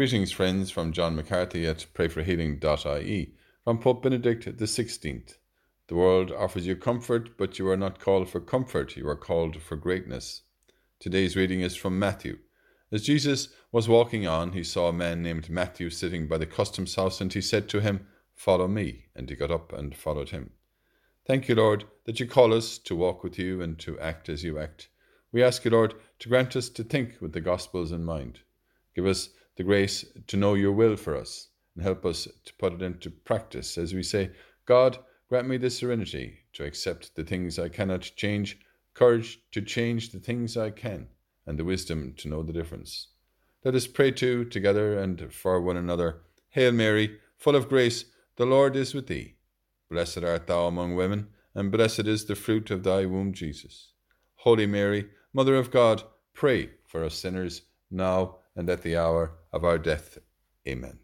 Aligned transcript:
Greetings, 0.00 0.32
friends, 0.32 0.70
from 0.70 0.92
John 0.92 1.14
McCarthy 1.14 1.66
at 1.66 1.84
prayforhealing.ie. 1.92 3.34
From 3.64 3.78
Pope 3.80 4.02
Benedict 4.02 4.46
XVI. 4.46 5.34
The 5.88 5.94
world 5.94 6.32
offers 6.32 6.66
you 6.66 6.74
comfort, 6.74 7.36
but 7.36 7.58
you 7.58 7.68
are 7.68 7.76
not 7.76 8.00
called 8.00 8.30
for 8.30 8.40
comfort, 8.40 8.96
you 8.96 9.06
are 9.06 9.14
called 9.14 9.60
for 9.60 9.76
greatness. 9.76 10.40
Today's 11.00 11.36
reading 11.36 11.60
is 11.60 11.76
from 11.76 11.98
Matthew. 11.98 12.38
As 12.90 13.04
Jesus 13.04 13.48
was 13.72 13.90
walking 13.90 14.26
on, 14.26 14.52
he 14.52 14.64
saw 14.64 14.88
a 14.88 14.92
man 14.94 15.22
named 15.22 15.50
Matthew 15.50 15.90
sitting 15.90 16.26
by 16.26 16.38
the 16.38 16.46
customs 16.46 16.94
house, 16.94 17.20
and 17.20 17.30
he 17.30 17.42
said 17.42 17.68
to 17.68 17.82
him, 17.82 18.06
Follow 18.34 18.68
me. 18.68 19.04
And 19.14 19.28
he 19.28 19.36
got 19.36 19.50
up 19.50 19.70
and 19.70 19.94
followed 19.94 20.30
him. 20.30 20.52
Thank 21.26 21.46
you, 21.46 21.56
Lord, 21.56 21.84
that 22.06 22.18
you 22.18 22.26
call 22.26 22.54
us 22.54 22.78
to 22.78 22.96
walk 22.96 23.22
with 23.22 23.38
you 23.38 23.60
and 23.60 23.78
to 23.80 24.00
act 24.00 24.30
as 24.30 24.44
you 24.44 24.58
act. 24.58 24.88
We 25.30 25.42
ask 25.42 25.62
you, 25.66 25.70
Lord, 25.72 25.92
to 26.20 26.30
grant 26.30 26.56
us 26.56 26.70
to 26.70 26.84
think 26.84 27.20
with 27.20 27.34
the 27.34 27.42
Gospels 27.42 27.92
in 27.92 28.02
mind. 28.02 28.38
Give 28.94 29.04
us 29.04 29.28
the 29.60 29.64
grace 29.64 30.06
to 30.26 30.38
know 30.38 30.54
your 30.54 30.72
will 30.72 30.96
for 30.96 31.14
us 31.14 31.48
and 31.74 31.84
help 31.84 32.06
us 32.06 32.26
to 32.46 32.54
put 32.54 32.72
it 32.72 32.80
into 32.80 33.10
practice 33.10 33.76
as 33.76 33.92
we 33.92 34.02
say, 34.02 34.30
God, 34.64 34.96
grant 35.28 35.48
me 35.48 35.58
the 35.58 35.68
serenity 35.68 36.38
to 36.54 36.64
accept 36.64 37.14
the 37.14 37.24
things 37.24 37.58
I 37.58 37.68
cannot 37.68 38.10
change, 38.16 38.58
courage 38.94 39.42
to 39.52 39.60
change 39.60 40.12
the 40.12 40.18
things 40.18 40.56
I 40.56 40.70
can, 40.70 41.08
and 41.44 41.58
the 41.58 41.64
wisdom 41.66 42.14
to 42.16 42.28
know 42.28 42.42
the 42.42 42.54
difference. 42.54 43.08
Let 43.62 43.74
us 43.74 43.86
pray 43.86 44.12
too 44.12 44.46
together 44.46 44.98
and 44.98 45.30
for 45.30 45.60
one 45.60 45.76
another. 45.76 46.22
Hail 46.48 46.72
Mary, 46.72 47.18
full 47.36 47.54
of 47.54 47.68
grace, 47.68 48.06
the 48.36 48.46
Lord 48.46 48.74
is 48.76 48.94
with 48.94 49.08
thee. 49.08 49.34
Blessed 49.90 50.24
art 50.24 50.46
thou 50.46 50.68
among 50.68 50.94
women, 50.94 51.28
and 51.54 51.70
blessed 51.70 52.06
is 52.06 52.24
the 52.24 52.34
fruit 52.34 52.70
of 52.70 52.82
thy 52.82 53.04
womb, 53.04 53.34
Jesus. 53.34 53.92
Holy 54.36 54.64
Mary, 54.64 55.10
Mother 55.34 55.56
of 55.56 55.70
God, 55.70 56.02
pray 56.32 56.70
for 56.86 57.04
us 57.04 57.16
sinners 57.16 57.60
now 57.90 58.38
and 58.60 58.68
at 58.68 58.82
the 58.82 58.96
hour 58.96 59.32
of 59.52 59.64
our 59.64 59.78
death. 59.78 60.18
Amen. 60.68 61.00